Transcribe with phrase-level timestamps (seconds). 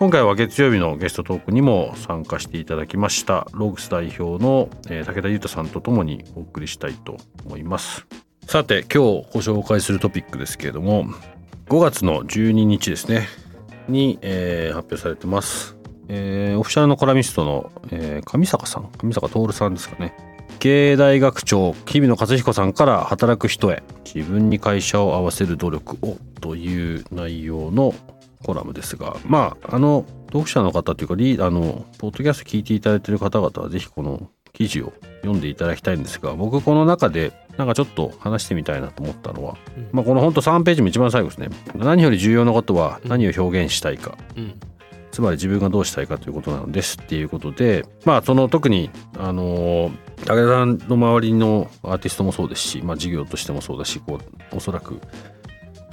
[0.00, 8.06] 今回は月曜日のゲストトークにも参加していただきましたローグス代表の武田裕太さんとともにお送りしたいと思います。
[8.46, 8.96] さて今日
[9.30, 11.04] ご紹介するトピックですけれども
[11.68, 13.28] 5月の12日ですね
[13.88, 15.76] に、えー、発表されてます、
[16.08, 20.14] えー、オフィシャルのコラミストの、えー、上坂さん上坂徹さんですかね。
[20.60, 27.92] 経営大学長日比野勝彦さんから働く人へ自分に会社を合わせる努力をという内容の
[28.44, 41.48] コラムですがまああの読者の方というかリーあのポッドキャスト聞いていただいている方々はぜひこの記事を読んでいただきたいんですが僕この中でなんかちょっと話してみたいなと思ったのは、うん、まあ、このほんと3ページも一番最後ですね。
[41.74, 44.58] 何より重要なことは何を表現したいか、うん、
[45.10, 49.90] つまり自分がどうしたいかということなのですっていうことでまあその特にあの
[50.24, 54.20] 武田さんの周りのアーティストもそうですし、まあ、事業としてもそうだしこ
[54.52, 55.00] うおそらく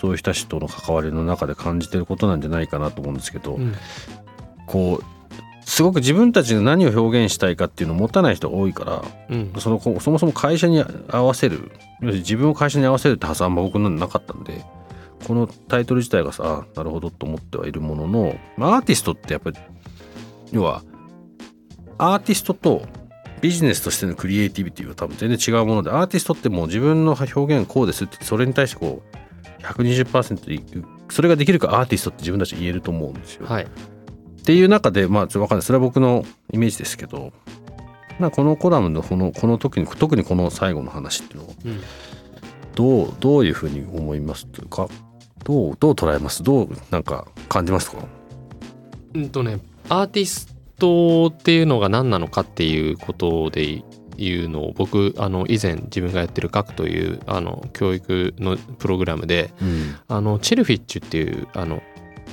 [0.00, 3.74] そういう人たちとの関わりの中で感じてることなんじゃないかなと思うんですけど、うん、
[4.66, 11.70] こうすごく自分たちで何を表現したいかっていうのを持たない人が多いから、うん、そのそもそも会社に合わせる
[12.00, 14.64] 自分を会社に合わせるって発想は僕のなかったんで
[15.26, 19.58] このタイトル自体がさなるほどと思ってはいるものの、まあ、アーティストってやっぱり
[20.50, 20.82] 要は
[21.98, 22.88] アーティストと
[23.42, 29.20] ビジネスとしてのクリエイティビティは多分全然違うものでアーティストってもう自分の表現こうですってそれに対してこう
[29.62, 33.46] 120%いくそれができるかアーティストって自分たち言えると思うんですよ。
[33.46, 33.64] はい。
[33.64, 33.68] っ
[34.42, 35.62] ていう中でまあちょっと分かんない。
[35.62, 37.32] それは僕のイメージですけど
[38.18, 41.54] なこのコラムのこのこの時に特にこの最後の話っていうのを、
[42.74, 44.88] どうどういうふうに思いますというか？
[45.44, 46.42] どうどう捉えます？
[46.42, 47.98] どうなんか感じますか？
[49.14, 49.58] うんとね
[49.88, 53.82] アーティストっていうのが何なのかっていうことで
[54.24, 61.82] いうのを僕あの以前自分がやってる「学」というあの教育のプログラムで、うん、あのチェルフィッチュっていうあの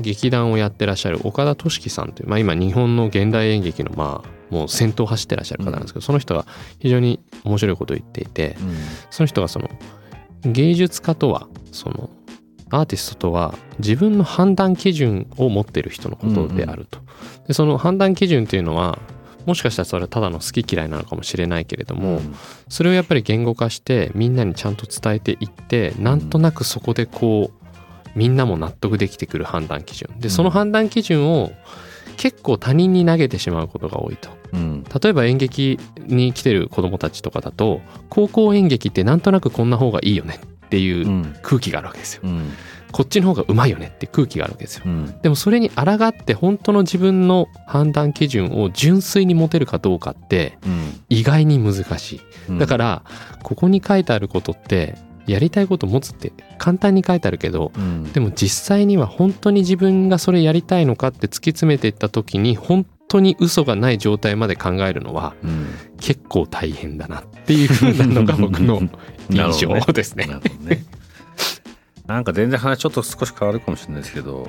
[0.00, 6.46] 劇団をやってらっしゃる岡田敏樹さんという、まあ、今日本の現代演劇のまあもう先頭を走ってらっしゃる方なんですけど、うん、その人が
[6.78, 8.76] 非常に面白いことを言っていて、うん、
[9.10, 9.68] その人がその
[10.42, 12.10] 芸術家とはその
[12.70, 16.98] アーティストとは自分の判断基準を持っている人のことであると。
[16.98, 18.98] うんうん、でその判断基準っていうのは
[19.46, 22.34] もしかしたらそれはただの好き嫌いなのかもしれないけれども、うん、
[22.68, 30.08] それをやっぱり言語化してみんなにちゃんと伝えていってなんとなくそこでこうみんなも納得できてくる判断基準。
[30.18, 31.52] でその判断基準を
[32.16, 42.52] 結構他人に投げてしまうことが多いと、うん、例えば演劇に来てる子どもたちとかだと高校演劇ってなんとなくこんな方がいいよねっていう空気があるわけですよ、うん、
[42.94, 50.56] こっちの方がうまいよねって空気があるわけですよ、うん、でもそれに抗って本当の自分の判断基準を純粋に持てるかどうかって
[51.08, 53.02] 意外に難しい、だから
[53.42, 54.94] ここに書いてあることって
[55.26, 65.66] やりたいこと持つって簡単に書いてあるけど、うん、でも実際には本当に自分がそれやりたいのかって突き詰めていった時に本当に嘘がない状態まで考えるのは、うん、
[65.98, 68.82] 結構大変だなっていうふうなのが僕の
[69.30, 70.28] 印象ですね。
[70.60, 70.84] ね
[72.06, 74.48] なんか全然話ちょっと少し変わるかもしれないですけど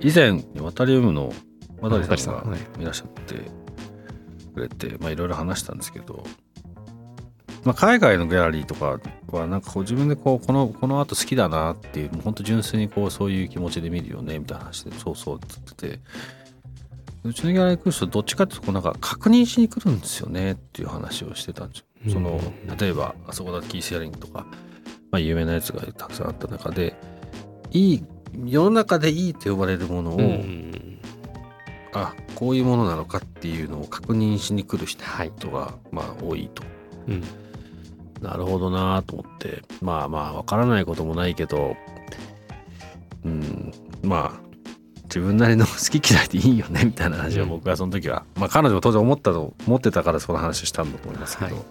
[0.00, 1.32] 以前渡りウムの
[1.80, 3.34] 渡さんがいらっしゃって
[4.54, 6.24] くれて、まあ、いろいろ話したんですけど
[7.64, 16.00] まあ、海外のギャラリーとかはなんかこう自分でこうこのこの後好きだなっていう本当純粋にこうそういう気持ちで見るよねみたいな話でそうそうって言ってて
[17.24, 21.84] うちのギャラリー来る人どっちかっていうとこうなんか確認しに来るんですよねっていう話をしてたんですよ。
[22.12, 22.38] その
[22.78, 24.46] 例えばあそこだキース・ヤリングとか、
[25.14, 26.96] まあ、有名なやつがたくさんあった中で
[27.70, 28.04] いい
[28.44, 30.20] 世の中でいいと呼ばれるものを、
[31.92, 35.04] あこういうものなのかっていうのを確認しに来る人
[35.52, 36.64] が、まあ多いと。
[37.06, 37.22] うん。
[38.20, 39.62] なるほどなと思って。
[39.80, 41.76] まあまあわからないこともないけど
[43.24, 43.72] うん
[44.02, 44.40] まあ
[45.04, 51.64] 自分なりの好き嫌いでいいよね みたいな話を僕はその時は、まあ彼女も当然思ったと思ってたからその話をしたんだと思いますけど、はい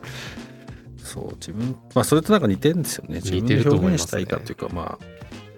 [1.14, 3.16] そう自分まあそれとなんか似てるんですよね。
[3.16, 5.06] 自分で表現したいかっていうかまあ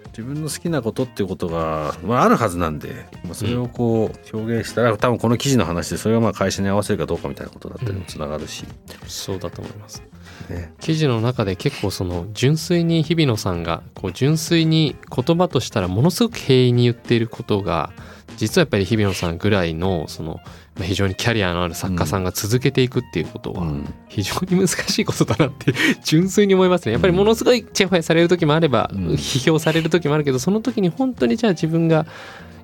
[0.10, 8.64] 自分の好きなことっていうことが、まあ、あるはずなんで、まあ、それをこう表現したら、多分この記事の話でそれがまあ会社に合わせるかどうかみたいなことだったりもつながるし、
[9.08, 10.02] そうだと思います。
[10.50, 17.92] ね、記事の中で結構その純粋に日比野さんがこう純粋に言葉としたらものすごく平易に言っていることが
[18.38, 20.40] 実はやっぱり日比野さんぐらいのその
[20.76, 23.94] まあ非常にキャリアのある作家さんが続けていくっていうことはうん。
[24.08, 25.74] 非常に難しいことだなって
[26.04, 26.94] 純粋に思いますね。
[26.94, 29.08] やっぱりものすごいチェファイされる時もあればうん。
[29.12, 32.06] 批評される時もあるけどその時に本当にじゃあ自分が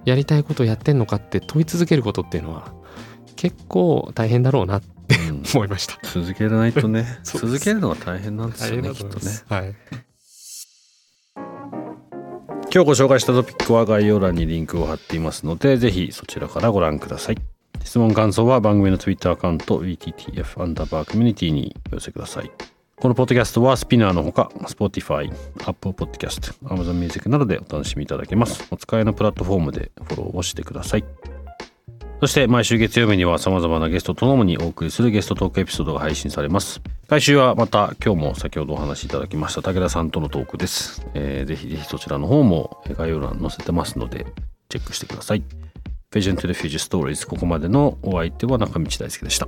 [0.06, 2.74] やりたいことをやってんのかって問い続けることっていうのは
[3.36, 5.44] 結構大変だろうなってうん。
[5.54, 5.98] 思いました。
[6.04, 7.06] 続けないとね。
[7.24, 9.32] 続けるのが大変なんですよねきっとね。
[9.50, 9.76] はい
[12.74, 17.38] 今日ご紹介したトピックは概要欄にリンクを貼っていますのでぜひそちらからご覧ください。
[17.84, 22.50] 質問感想は番組の Twitter アカウント VTTF アンダーバーコミュニティにお寄せください。
[22.96, 25.30] このポッドキャストはスピナーのほか Spotify、
[25.68, 28.66] Apple Podcast、Amazon Music などでお楽しみいただけます。
[28.72, 31.04] お使いのプラットフォームでフォローをしてください。
[32.22, 36.80] そして毎週月曜日には様々なゲストとともにお送りするゲストトークエピソードが配信されます。
[37.08, 41.04] 来週はまた今日も先ほどお話しいただきました武田さんとのトークです。
[41.16, 44.28] えーぜひぜひそちらの方も概要欄載せてますので
[44.70, 45.44] チェックしてください。
[46.12, 49.48] Vision to the Future Stories ここまでのお相手は中道大輔でした。